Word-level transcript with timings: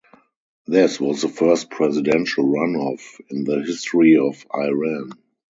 This 0.65 0.99
was 0.99 1.21
the 1.21 1.29
first 1.29 1.69
presidential 1.69 2.43
runoff 2.45 3.03
in 3.29 3.43
the 3.43 3.59
history 3.61 4.17
of 4.17 4.43
Iran. 4.51 5.11